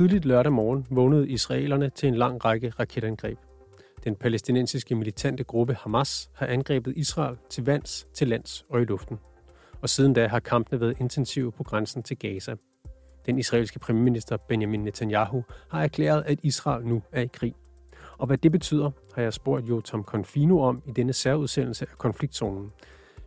[0.00, 3.38] Tidligt lørdag morgen vågnede israelerne til en lang række raketangreb.
[4.04, 9.18] Den palæstinensiske militante gruppe Hamas har angrebet Israel til vands, til lands og i luften.
[9.82, 12.54] Og siden da har kampene været intensive på grænsen til Gaza.
[13.26, 17.54] Den israelske premierminister Benjamin Netanyahu har erklæret, at Israel nu er i krig.
[18.18, 22.72] Og hvad det betyder, har jeg spurgt Jotam Confino om i denne særudsendelse af konfliktzonen.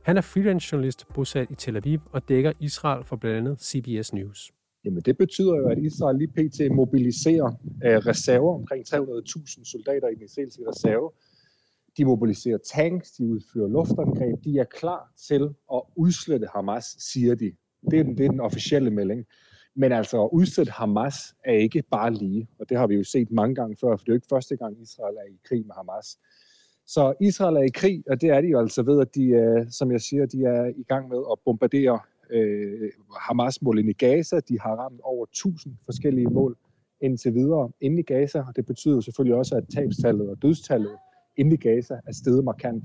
[0.02, 4.14] Han er freelance journalist bosat i Tel Aviv og dækker Israel for blandt andet CBS
[4.14, 4.52] News.
[4.86, 6.76] Jamen det betyder jo, at Israel lige pt.
[6.76, 7.52] mobiliserer
[7.86, 11.12] øh, reserver, omkring 300.000 soldater i den israelske reserve.
[11.98, 17.52] De mobiliserer tanks, de udfører luftangreb, de er klar til at udslette Hamas, siger de.
[17.92, 19.26] Det er den, det er den officielle melding.
[19.76, 23.32] Men altså at udsætte Hamas er ikke bare lige, og det har vi jo set
[23.32, 25.76] mange gange før, for det er jo ikke første gang, Israel er i krig med
[25.76, 26.18] Hamas.
[26.86, 29.66] Så Israel er i krig, og det er de jo altså ved, at de, øh,
[29.72, 34.40] som jeg siger, de er i gang med at bombardere øh, Hamas-mål ind i Gaza.
[34.40, 36.58] De har ramt over 1000 forskellige mål
[37.02, 40.98] indtil videre inde i Gaza, og det betyder selvfølgelig også, at tabstallet og dødstallet
[41.38, 42.84] inde i Gaza er steget markant.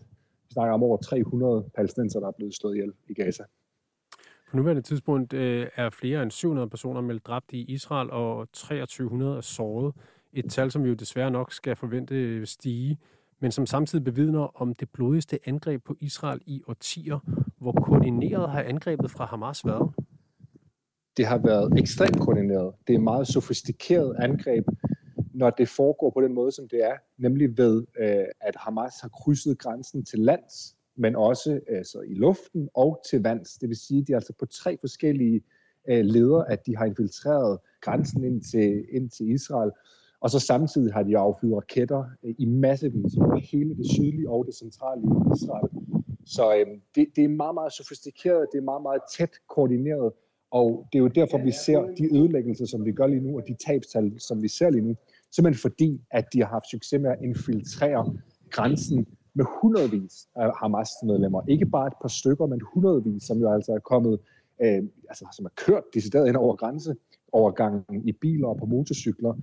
[0.48, 3.42] Vi snakker om over 300 palæstinenser, der er blevet slået ihjel i Gaza.
[4.50, 9.36] På nuværende tidspunkt øh, er flere end 700 personer meldt dræbt i Israel, og 2300
[9.36, 9.94] er såret.
[10.32, 12.98] Et tal, som vi jo desværre nok skal forvente øh, stige
[13.40, 17.18] men som samtidig bevidner om det blodigste angreb på Israel i årtier.
[17.60, 19.92] Hvor koordineret har angrebet fra Hamas været?
[21.16, 22.74] Det har været ekstremt koordineret.
[22.86, 24.64] Det er et meget sofistikeret angreb,
[25.34, 29.08] når det foregår på den måde, som det er, nemlig ved, øh, at Hamas har
[29.08, 33.52] krydset grænsen til lands, men også altså, i luften og til vands.
[33.52, 35.42] Det vil sige, at de er altså på tre forskellige
[35.88, 39.70] øh, ledere, at de har infiltreret grænsen ind til, ind til Israel,
[40.20, 44.46] og så samtidig har de affyret raketter øh, i massevis over hele det sydlige og
[44.46, 45.02] det centrale
[45.36, 45.87] Israel.
[46.34, 50.12] Så øhm, det, det er meget, meget sofistikeret, det er meget, meget tæt koordineret,
[50.50, 53.42] og det er jo derfor, vi ser de ødelæggelser, som vi gør lige nu, og
[53.48, 54.96] de tabstal, som vi ser lige nu,
[55.34, 58.16] simpelthen fordi, at de har haft succes med at infiltrere
[58.50, 61.42] grænsen med hundredvis af Hamas-medlemmer.
[61.48, 64.20] Ikke bare et par stykker, men hundredvis, som jo altså er kommet,
[64.62, 66.96] øh, altså som er kørt decideret ind over grænse,
[67.32, 69.34] overgangen i biler og på motorcykler.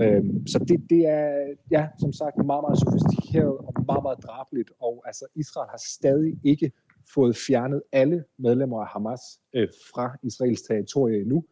[0.00, 4.70] Øhm, så det, det er, ja, som sagt, meget, meget sofistikeret og meget, meget drabeligt.
[4.80, 6.72] Og altså, Israel har stadig ikke
[7.14, 9.20] fået fjernet alle medlemmer af Hamas
[9.54, 11.44] øh, fra Israels territorie endnu.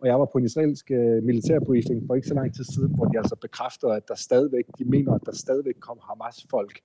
[0.00, 3.04] Og jeg var på en israelsk øh, militærbriefing for ikke så lang tid siden, hvor
[3.04, 6.80] de altså bekræfter, at der stadigvæk, de mener, at der stadigvæk kommer Hamas-folk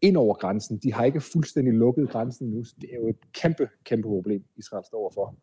[0.00, 0.78] ind over grænsen.
[0.78, 2.64] De har ikke fuldstændig lukket grænsen nu.
[2.80, 5.36] Det er jo et kæmpe, kæmpe problem, Israel står overfor.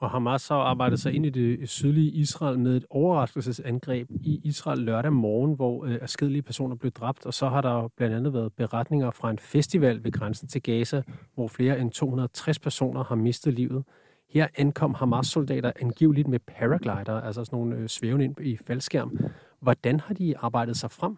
[0.00, 4.78] Og Hamas har arbejdet sig ind i det sydlige Israel med et overraskelsesangreb i Israel
[4.78, 8.52] lørdag morgen, hvor øh, afskedelige personer blev dræbt, og så har der blandt andet været
[8.52, 11.02] beretninger fra en festival ved grænsen til Gaza,
[11.34, 13.84] hvor flere end 260 personer har mistet livet.
[14.30, 19.18] Her ankom Hamas-soldater angiveligt med paraglider, altså sådan nogle øh, svævende ind i faldskærm.
[19.60, 21.16] Hvordan har de arbejdet sig frem?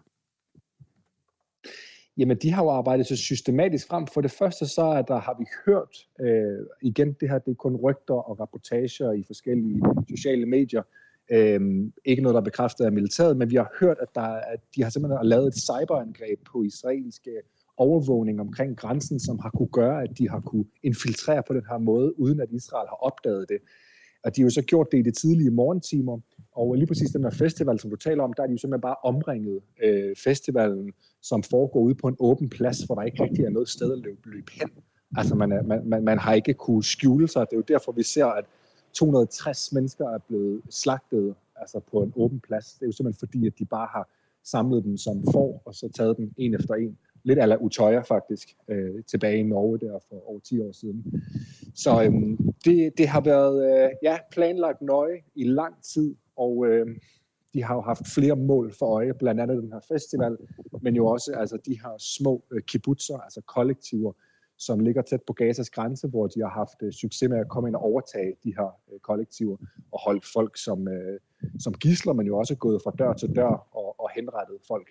[2.20, 4.06] Jamen, de har jo arbejdet så systematisk frem.
[4.06, 7.54] For det første så er der, har vi hørt, øh, igen, det her det er
[7.54, 10.82] kun rygter og rapportager i forskellige sociale medier,
[11.30, 11.60] øh,
[12.04, 14.20] ikke noget, der er bekræftet af militæret, men vi har hørt, at, der,
[14.54, 17.30] at de har simpelthen lavet et cyberangreb på israelske
[17.76, 21.78] overvågning omkring grænsen, som har kunne gøre, at de har kunne infiltrere på den her
[21.78, 23.58] måde, uden at Israel har opdaget det.
[24.24, 26.18] Og de har jo så gjort det i de tidlige morgentimer,
[26.52, 28.80] og lige præcis den her festival, som du taler om, der er de jo simpelthen
[28.80, 30.92] bare omringet øh, festivalen,
[31.22, 33.98] som foregår ude på en åben plads, hvor der ikke rigtig er noget sted at
[33.98, 34.70] løbe, løbe hen.
[35.16, 37.46] Altså man, er, man, man, man har ikke kunne skjule sig.
[37.50, 38.44] Det er jo derfor, vi ser, at
[38.92, 42.72] 260 mennesker er blevet slagtet altså på en åben plads.
[42.74, 44.08] Det er jo simpelthen fordi, at de bare har
[44.44, 46.98] samlet dem som får, og så taget dem en efter en.
[47.22, 51.24] Lidt ala Utøya faktisk, øh, tilbage i Norge der for over 10 år siden.
[51.74, 56.86] Så øhm, det, det har været øh, ja, planlagt nøje i lang tid, og øh,
[57.54, 60.36] de har jo haft flere mål for øje, blandt andet den her festival,
[60.82, 64.12] men jo også altså, de her små øh, kibbutzer, altså kollektiver,
[64.58, 67.68] som ligger tæt på Gazas grænse, hvor de har haft øh, succes med at komme
[67.68, 69.56] ind og overtage de her øh, kollektiver
[69.92, 71.20] og holde folk som, øh,
[71.58, 74.88] som gisler, men jo også gået fra dør til dør og, og henrettet folk.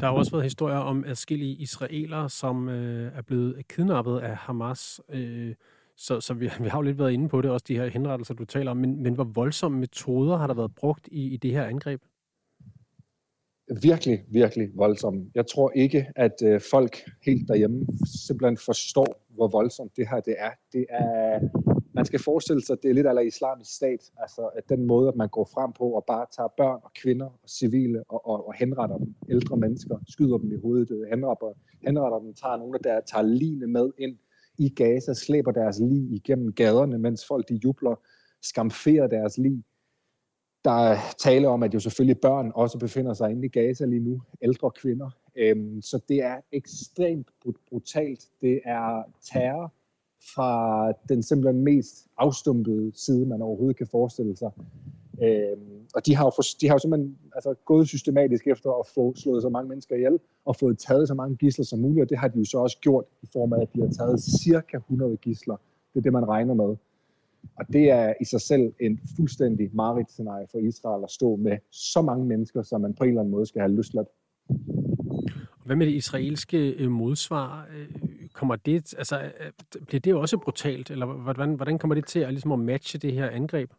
[0.00, 5.00] Der har også været historier om adskillige israelere, som øh, er blevet kidnappet af Hamas.
[5.08, 5.54] Øh,
[5.96, 8.34] så, så vi, vi har jo lidt været inde på det, også de her henrettelser,
[8.34, 8.76] du taler om.
[8.76, 12.02] Men, men hvor voldsomme metoder har der været brugt i, i det her angreb?
[13.82, 15.30] Virkelig, virkelig voldsomme.
[15.34, 16.96] Jeg tror ikke, at øh, folk
[17.26, 17.86] helt derhjemme
[18.26, 20.50] simpelthen forstår, hvor voldsomt det her det er.
[20.72, 21.40] Det er
[21.94, 25.08] man skal forestille sig, at det er lidt af islamisk stat, altså at den måde,
[25.08, 28.46] at man går frem på og bare tager børn og kvinder og civile og, og,
[28.48, 31.52] og henretter dem, ældre mennesker, skyder dem i hovedet, øh, henretter,
[31.86, 34.16] henretter dem, tager nogle af der tager line med ind
[34.58, 37.94] i Gaza, slæber deres lig igennem gaderne, mens folk de jubler,
[38.42, 39.64] skamferer deres lig.
[40.64, 44.00] der er tale om, at jo selvfølgelig børn også befinder sig inde i Gaza lige
[44.00, 45.10] nu, ældre kvinder.
[45.36, 47.28] Øhm, så det er ekstremt
[47.68, 48.28] brutalt.
[48.40, 49.02] Det er
[49.32, 49.72] terror
[50.34, 54.50] fra den simpelthen mest afstumpede side, man overhovedet kan forestille sig.
[55.22, 58.86] Øhm, og de har, jo for, de har jo simpelthen altså, gået systematisk efter at
[58.94, 62.10] få slået så mange mennesker ihjel, og fået taget så mange gisler som muligt, og
[62.10, 64.76] det har de jo så også gjort i form af, at de har taget cirka
[64.76, 65.56] 100 gisler.
[65.94, 66.76] Det er det, man regner med.
[67.56, 69.70] Og det er i sig selv en fuldstændig
[70.08, 73.32] scenarie for Israel at stå med så mange mennesker, som man på en eller anden
[73.32, 74.08] måde skal have løsladt.
[75.64, 77.66] Hvad med det israelske øh, modsvar?
[77.76, 77.88] Øh,
[78.32, 82.28] kommer det, altså, øh, bliver det også brutalt, eller hvordan, hvordan kommer det til at,
[82.28, 83.70] ligesom at matche det her angreb?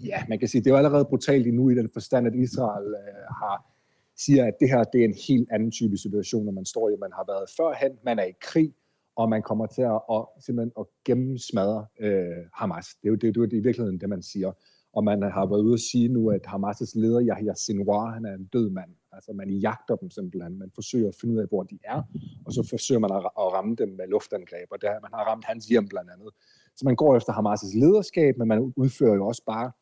[0.00, 2.86] Ja, man kan sige, det er jo allerede brutalt nu i den forstand, at Israel
[2.86, 3.76] øh, har
[4.16, 6.96] siger, at det her det er en helt anden type situation, når man står i.
[7.00, 8.74] Man har været førhen, man er i krig,
[9.16, 12.86] og man kommer til at, at simpelthen at gennemsmadre øh, Hamas.
[12.86, 14.52] Det er, jo, det, det er jo i virkeligheden det, man siger.
[14.92, 18.34] Og man har været ude at sige nu, at Hamas' leder, Yahya Sinwar, han er
[18.34, 18.90] en død mand.
[19.12, 20.58] Altså man jagter dem simpelthen.
[20.58, 22.02] Man forsøger at finde ud af, hvor de er,
[22.46, 24.68] og så forsøger man at, at ramme dem med luftangreb.
[24.70, 26.28] Og der, man har ramt hans hjem blandt andet.
[26.76, 29.72] Så man går efter Hamas' lederskab, men man udfører jo også bare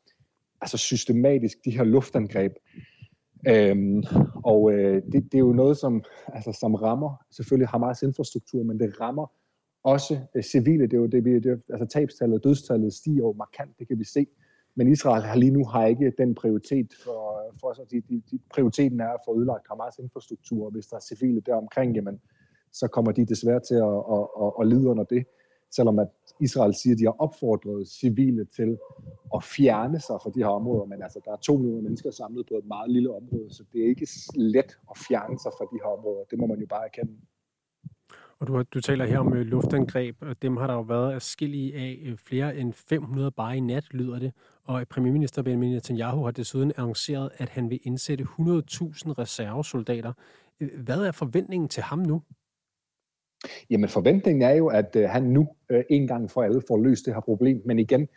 [0.65, 2.53] altså systematisk de her luftangreb.
[3.49, 4.03] Øhm,
[4.45, 8.81] og øh, det, det er jo noget, som, altså, som rammer selvfølgelig Hamas infrastruktur, men
[8.81, 9.27] det rammer
[9.83, 10.85] også øh, civile.
[10.85, 14.05] Det er jo det, vi, det, altså tabstallet, dødstallet stiger jo markant, det kan vi
[14.05, 14.27] se.
[14.77, 17.21] Men Israel har lige nu har ikke den prioritet for,
[17.61, 20.97] for så De, de, de, prioriteten er at få ødelagt Hamas infrastruktur, og hvis der
[20.97, 22.21] er civile der omkring, jamen,
[22.73, 25.25] så kommer de desværre til at, at, at, at lide under det
[25.77, 26.09] selvom at
[26.41, 28.79] Israel siger, at de har opfordret civile til
[29.35, 32.47] at fjerne sig fra de her områder, men altså, der er to millioner mennesker samlet
[32.47, 35.79] på et meget lille område, så det er ikke let at fjerne sig fra de
[35.83, 36.25] her områder.
[36.31, 37.13] Det må man jo bare erkende.
[38.39, 41.75] Og du, du taler her om øh, luftangreb, og dem har der jo været afskillige
[41.75, 44.33] af øh, flere end 500 bare i nat, lyder det.
[44.65, 48.31] Og premierminister Benjamin Netanyahu har desuden annonceret, at han vil indsætte 100.000
[49.19, 50.13] reservesoldater.
[50.61, 52.23] Øh, hvad er forventningen til ham nu?
[53.71, 57.07] Jamen forventningen er jo, at øh, han nu øh, en gang for alle får løst
[57.07, 57.63] det her problem.
[57.65, 58.09] Men igen,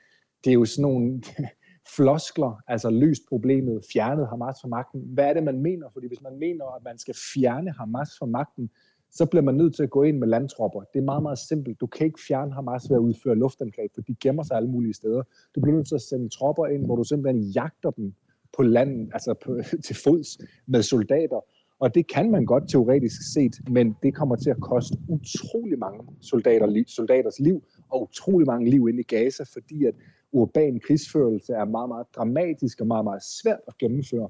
[0.44, 1.22] det er jo sådan nogle
[1.96, 5.02] floskler, altså løst problemet, fjernet Hamas fra magten.
[5.02, 5.90] Hvad er det, man mener?
[5.94, 8.70] Fordi hvis man mener, at man skal fjerne Hamas fra magten,
[9.12, 10.82] så bliver man nødt til at gå ind med landtropper.
[10.94, 11.80] Det er meget, meget simpelt.
[11.80, 14.94] Du kan ikke fjerne Hamas ved at udføre luftangreb, for de gemmer sig alle mulige
[14.94, 15.24] steder.
[15.56, 18.14] Du bliver nødt til at sende tropper ind, hvor du simpelthen jagter dem
[18.58, 21.40] på land, altså på, til fods med soldater,
[21.80, 26.00] og det kan man godt teoretisk set, men det kommer til at koste utrolig mange
[26.22, 29.94] soldater, soldaters liv og utrolig mange liv inde i Gaza, fordi at
[30.32, 34.30] urban krigsførelse er meget, meget dramatisk og meget, meget svært at gennemføre.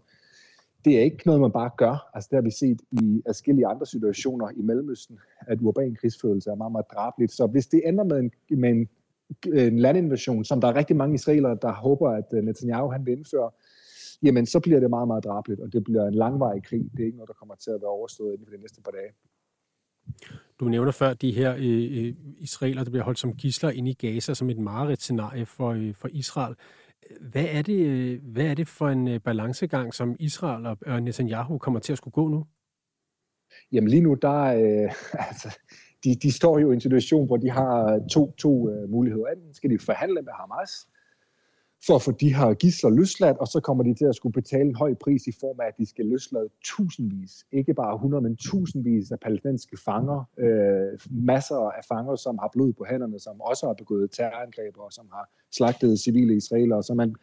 [0.85, 2.09] Det er ikke noget, man bare gør.
[2.13, 6.55] Altså, det har vi set i forskellige andre situationer i Mellemøsten, at urban krigsførelse er
[6.55, 7.31] meget, meget drabeligt.
[7.31, 8.89] Så hvis det ender med en, med en,
[9.53, 13.17] en landinvasion, som der er rigtig mange israelere, der håber, at øh, Netanyahu han vil
[13.17, 13.51] indføre,
[14.24, 16.84] jamen så bliver det meget, meget drabligt, og det bliver en langvarig krig.
[16.92, 18.92] Det er ikke noget, der kommer til at være overstået inden for de næste par
[18.92, 19.12] dage.
[20.60, 23.94] Du nævner før de her øh, øh israeler, der bliver holdt som gisler inde i
[23.94, 26.56] Gaza, som et mareridt-scenarie for, øh, for Israel.
[27.22, 31.58] Hvad er, det, øh, hvad er det for en øh, balancegang, som Israel og, Netanyahu
[31.58, 32.46] kommer til at skulle gå nu?
[33.72, 34.92] Jamen lige nu, der øh,
[35.30, 35.59] altså,
[36.04, 39.28] de, de står jo i en situation, hvor de har to, to uh, muligheder.
[39.28, 40.88] Enten skal de forhandle med Hamas,
[41.86, 44.69] for at få de her gisler løsladt, og så kommer de til at skulle betale
[44.69, 48.36] en høj pris i form af, at de skal løslade tusindvis, ikke bare 100, men
[48.38, 53.68] tusindvis af palæstinensiske fanger, øh, masser af fanger, som har blod på hænderne, som også
[53.68, 56.84] har begået terrorangreb, og som har slagtet civile israelere.
[56.84, 57.16] Så man,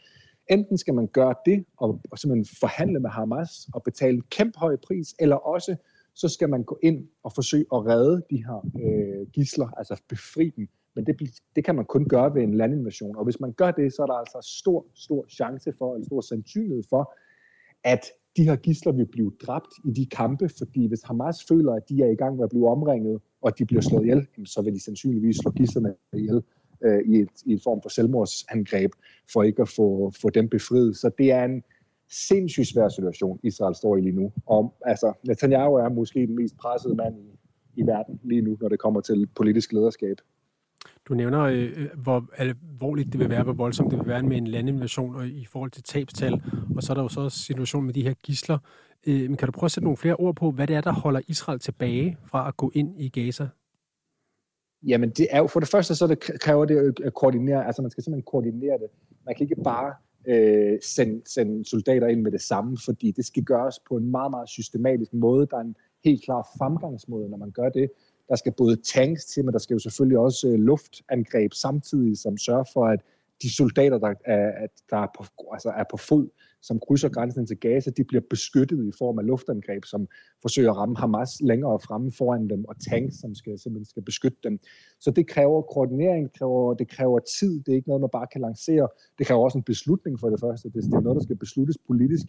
[0.51, 4.59] enten skal man gøre det, og, og simpelthen forhandle med Hamas, og betale en kæmpe
[4.59, 5.77] høj pris, eller også
[6.15, 10.51] så skal man gå ind og forsøge at redde de her øh, gisler, altså befri
[10.57, 11.17] dem men det,
[11.57, 13.17] det kan man kun gøre ved en landinvasion.
[13.17, 16.21] Og hvis man gør det, så er der altså stor, stor chance for, en stor
[16.21, 17.15] sandsynlighed for,
[17.85, 18.01] at
[18.37, 22.03] de her gisler vil blive dræbt i de kampe, fordi hvis Hamas føler, at de
[22.03, 24.85] er i gang med at blive omringet, og de bliver slået ihjel, så vil de
[24.85, 26.43] sandsynligvis slå gislerne ihjel
[26.85, 28.91] øh, i, et, i et form for selvmordsangreb,
[29.33, 30.97] for ikke at få, få dem befriet.
[30.97, 31.63] Så det er en
[32.11, 34.33] sindssygt svær situation, Israel står i lige nu.
[34.47, 37.39] Og altså, Netanyahu er måske den mest pressede mand i,
[37.77, 40.17] i verden lige nu, når det kommer til politisk lederskab.
[41.09, 44.37] Du nævner, øh, øh, hvor alvorligt det vil være, hvor voldsomt det vil være med
[44.37, 46.43] en landinvasion og i forhold til tabstal.
[46.77, 48.59] Og så er der jo så også situationen med de her gisler.
[49.07, 50.93] Øh, men kan du prøve at sætte nogle flere ord på, hvad det er, der
[50.93, 53.49] holder Israel tilbage fra at gå ind i Gaza?
[54.87, 57.91] Jamen, det er jo, for det første, så det kræver det at koordinere, altså man
[57.91, 58.89] skal simpelthen koordinere det.
[59.27, 59.95] Man kan ikke bare
[60.27, 64.31] øh, sende, sende soldater ind med det samme, fordi det skal gøres på en meget,
[64.31, 65.47] meget systematisk måde.
[65.51, 67.91] Der er en helt klar fremgangsmåde, når man gør det.
[68.29, 72.39] Der skal både tanks til, men der skal jo selvfølgelig også øh, luftangreb samtidig, som
[72.39, 73.01] sørger for, at
[73.43, 76.29] de soldater, der er, der er, på, altså er på fod,
[76.63, 80.09] som krydser grænsen til Gaza, de bliver beskyttet i form af luftangreb, som
[80.43, 84.39] forsøger at ramme Hamas længere fremme foran dem, og tanks, som skal, simpelthen skal beskytte
[84.45, 84.59] dem.
[85.01, 88.27] Så det kræver koordinering, det kræver, det kræver tid, det er ikke noget, man bare
[88.33, 88.89] kan lancere.
[89.19, 92.27] Det kræver også en beslutning for det første, det er noget, der skal besluttes politisk.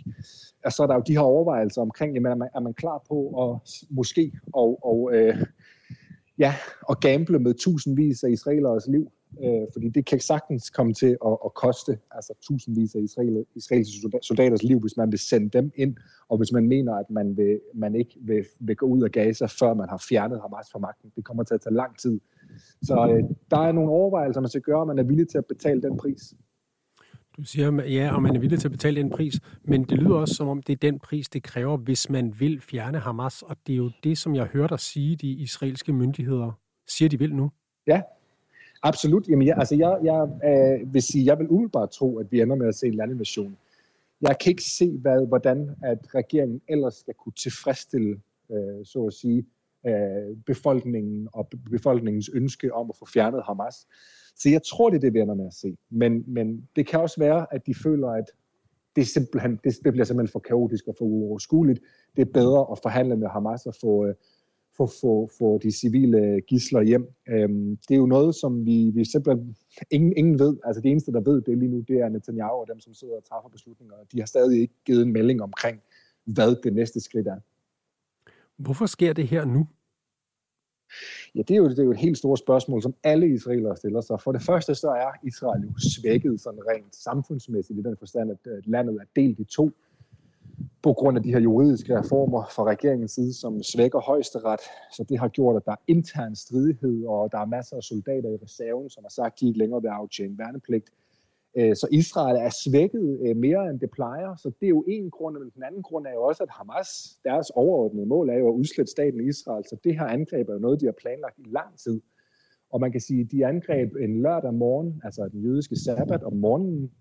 [0.65, 3.03] Og så er der jo de her overvejelser omkring, jamen, er, man, er man klar
[3.07, 3.51] på at
[3.89, 5.37] måske og, og øh,
[6.39, 9.11] ja, og gamble med tusindvis af israelers liv
[9.43, 14.09] øh, fordi det kan sagtens komme til at, at koste altså tusindvis af israel, israelske
[14.21, 15.95] soldaters liv, hvis man vil sende dem ind,
[16.29, 19.45] og hvis man mener, at man, vil, man ikke vil, vil gå ud af Gaza,
[19.45, 21.11] før man har fjernet Hamas fra magten.
[21.15, 22.19] Det kommer til at tage lang tid.
[22.81, 25.45] Så øh, der er nogle overvejelser, man skal gøre, og man er villig til at
[25.45, 26.33] betale den pris.
[27.37, 30.15] Du siger, ja, og man er villig til at betale den pris, men det lyder
[30.15, 33.57] også som om, det er den pris, det kræver, hvis man vil fjerne Hamas, og
[33.67, 36.51] det er jo det, som jeg hørte dig sige, de israelske myndigheder
[36.87, 37.51] siger, de vil nu.
[37.87, 38.01] Ja,
[38.85, 39.27] Absolut.
[39.29, 42.55] Jamen, jeg, altså, jeg, jeg øh, vil sige, jeg vil umiddelbart tro, at vi ender
[42.55, 43.57] med at se en landinvasion.
[44.21, 49.13] Jeg kan ikke se, hvad, hvordan at regeringen ellers skal kunne tilfredsstille, øh, så at
[49.13, 49.45] sige,
[49.87, 53.75] øh, befolkningen og befolkningens ønske om at få fjernet Hamas.
[54.35, 55.77] Så jeg tror, det er det, vi ender med at se.
[55.89, 58.25] Men, men det kan også være, at de føler, at
[58.95, 61.79] det, simpelthen, det, det bliver simpelthen for kaotisk og for uoverskueligt.
[62.15, 64.15] Det er bedre at forhandle med Hamas og få, øh,
[64.77, 67.07] få, få, få de civile øh, gisler hjem.
[67.29, 69.55] Øhm, det er jo noget, som vi, vi simpelthen
[69.91, 70.57] ingen, ingen ved.
[70.63, 73.15] Altså det eneste, der ved det lige nu, det er Netanyahu og dem, som sidder
[73.15, 73.95] og træffer beslutninger.
[74.11, 75.81] De har stadig ikke givet en melding omkring,
[76.25, 77.39] hvad det næste skridt er.
[78.57, 79.67] Hvorfor sker det her nu?
[81.35, 84.01] Ja, det er, jo, det er jo et helt stort spørgsmål, som alle israelere stiller
[84.01, 84.21] sig.
[84.21, 88.67] For det første så er Israel jo svækket sådan rent samfundsmæssigt i den forstand, at
[88.67, 89.71] landet er delt i to
[90.83, 94.59] på grund af de her juridiske reformer fra regeringens side, som svækker højesteret.
[94.91, 98.29] Så det har gjort, at der er intern stridighed, og der er masser af soldater
[98.29, 100.89] i reserven, som har sagt, at de ikke længere vil aftjene værnepligt.
[101.57, 104.35] Øh, så Israel er svækket øh, mere, end det plejer.
[104.35, 106.89] Så det er jo en grund, men den anden grund er jo også, at Hamas,
[107.24, 109.63] deres overordnede mål er jo at udslætte staten Israel.
[109.63, 112.01] Så det her angreb er jo noget, de har planlagt i lang tid.
[112.69, 116.33] Og man kan sige, at de angreb en lørdag morgen, altså den jødiske sabbat om
[116.33, 116.91] morgenen,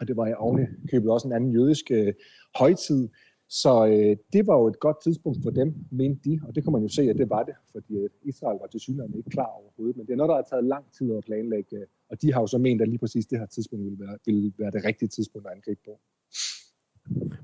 [0.00, 2.14] og det var i oven købet også en anden jødisk øh,
[2.58, 3.08] højtid.
[3.48, 6.72] Så øh, det var jo et godt tidspunkt for dem, mente de, og det kan
[6.72, 9.46] man jo se, at det var det, fordi øh, Israel var til synligheden ikke klar
[9.46, 12.32] overhovedet, men det er noget, der har taget lang tid at planlægge, øh, og de
[12.32, 14.84] har jo så ment, at lige præcis det her tidspunkt ville være, ville være det
[14.84, 16.00] rigtige tidspunkt at angribe på.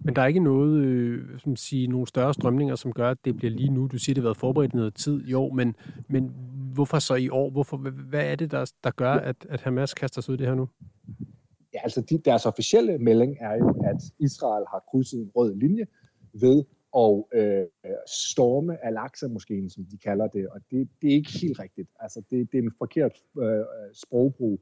[0.05, 3.37] Men der er ikke noget, øh, som siger, nogle større strømninger, som gør, at det
[3.37, 3.87] bliver lige nu.
[3.87, 5.77] Du siger, det har været forberedt noget tid, jo, men,
[6.09, 6.33] men
[6.75, 7.51] hvorfor så i år?
[7.51, 7.77] Hvorfor,
[8.09, 10.69] hvad er det, der, der gør, at, at Hamas kaster sig ud det her nu?
[11.75, 15.87] Ja, altså de, deres officielle melding er jo, at Israel har krydset en rød linje
[16.33, 16.65] ved
[16.97, 17.67] at øh,
[18.07, 21.89] storme Al-Aqsa-moskeen, som de kalder det, og det, det er ikke helt rigtigt.
[22.01, 23.65] Altså det, det er en forkert øh,
[23.95, 24.61] sprogbrug.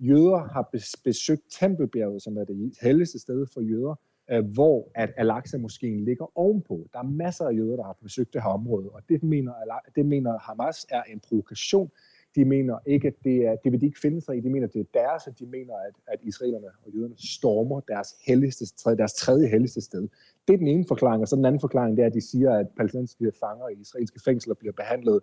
[0.00, 0.68] Jøder har
[1.04, 3.94] besøgt Tempelbjerget, som er det helligste sted for jøder,
[4.30, 6.88] øh, hvor at Al-Aqsa-moskeen ligger ovenpå.
[6.92, 9.52] Der er masser af jøder, der har besøgt det her område, og det mener,
[9.96, 11.90] det mener Hamas er en provokation
[12.36, 14.40] de mener ikke, at det er, det vil de ikke finde sig i.
[14.40, 17.80] De mener, at det er deres, og de mener, at, at israelerne og jøderne stormer
[17.80, 18.64] deres, helligste,
[18.96, 20.08] deres tredje helligste sted.
[20.48, 22.54] Det er den ene forklaring, og så den anden forklaring, det er, at de siger,
[22.54, 25.20] at palæstinensiske fanger i israelske fængsler bliver behandlet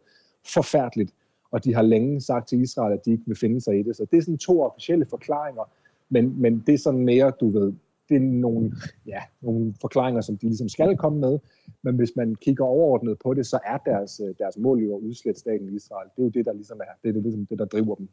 [0.53, 1.13] forfærdeligt,
[1.51, 3.95] og de har længe sagt til Israel, at de ikke vil finde sig i det.
[3.95, 5.71] Så det er sådan to officielle forklaringer,
[6.09, 7.73] men, men det er sådan mere, du ved,
[8.09, 8.71] det er nogle,
[9.05, 11.39] ja, nogle forklaringer, som de ligesom skal komme med,
[11.83, 15.01] men hvis man kigger overordnet på det, så er deres, øh, deres mål jo at
[15.01, 16.09] udslætte staten Israel.
[16.15, 18.09] Det er jo det, der ligesom er, det er det, ligesom det, der driver dem.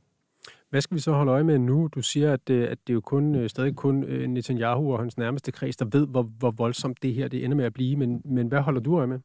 [0.70, 1.88] Hvad skal vi så holde øje med nu?
[1.94, 3.94] Du siger, at, øh, at det er jo kun, øh, stadig kun
[4.28, 7.64] Netanyahu og hans nærmeste kreds, der ved, hvor, hvor voldsomt det her det ender med
[7.64, 7.96] at blive.
[7.96, 9.18] Men, men hvad holder du øje med?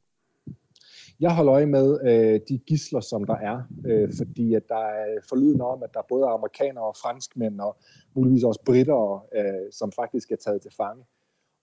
[1.22, 5.06] Jeg holder øje med øh, de gisler, som der er, øh, fordi at der er
[5.30, 7.78] forlyden om, at der både er amerikanere og franskmænd og
[8.16, 11.04] muligvis også britter, øh, som faktisk er taget til fange.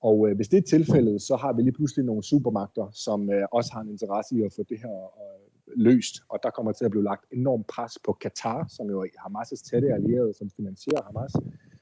[0.00, 3.46] Og øh, hvis det er tilfældet, så har vi lige pludselig nogle supermagter, som øh,
[3.52, 6.14] også har en interesse i at få det her øh, løst.
[6.28, 9.70] Og der kommer til at blive lagt enormt pres på Katar, som jo er Hamas'
[9.70, 11.32] tætte allierede, som finansierer Hamas.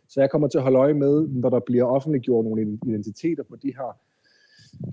[0.09, 3.57] Så jeg kommer til at holde øje med, når der bliver offentliggjort nogle identiteter på
[3.57, 3.99] de her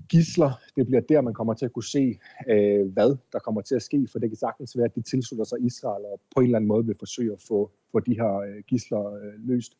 [0.08, 0.52] gisler.
[0.76, 3.82] Det bliver der, man kommer til at kunne se, øh, hvad der kommer til at
[3.82, 6.58] ske, for det kan sagtens være, at de tilslutter sig Israel og på en eller
[6.58, 9.72] anden måde vil forsøge at få, få de her øh, gisler øh, løst.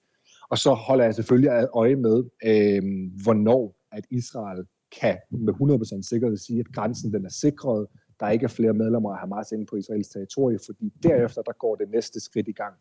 [0.48, 2.82] Og så holder jeg selvfølgelig øje med, øh,
[3.24, 4.66] hvornår at Israel
[5.00, 7.86] kan med 100% sikkerhed sige, at grænsen den er sikret,
[8.20, 11.74] der ikke er flere medlemmer af Hamas inde på Israels territorie, fordi derefter der går
[11.74, 12.74] det næste skridt i gang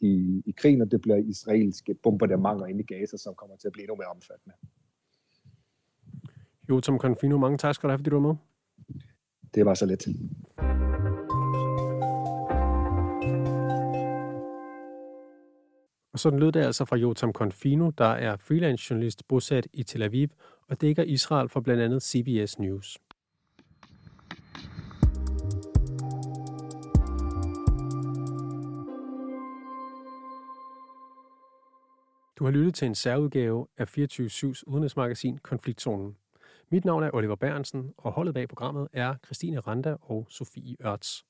[0.00, 3.72] i, i krigen, og det bliver israelske bombardementer inde i Gaza, som kommer til at
[3.72, 4.54] blive endnu mere omfattende.
[6.68, 8.36] Jo, Tom Confino, mange tak skal du have, fordi du var med.
[9.54, 10.06] Det var så lidt.
[16.12, 20.02] Og sådan lød det altså fra Jotam Confino, der er freelance journalist bosat i Tel
[20.02, 20.28] Aviv
[20.68, 22.98] og dækker Israel for blandt andet CBS News.
[32.38, 36.16] Du har lyttet til en særudgave af 24-7's udenrigsmagasin Konfliktzonen.
[36.74, 41.24] Mit navn er Oliver Bærensen, og holdet bag programmet er Christine Randa og Sofie Ørts.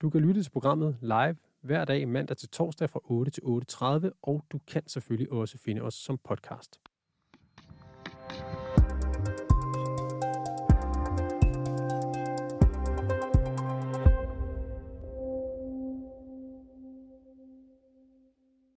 [0.00, 4.10] Du kan lytte til programmet live hver dag mandag til torsdag fra 8 til 8.30,
[4.22, 6.80] og du kan selvfølgelig også finde os som podcast.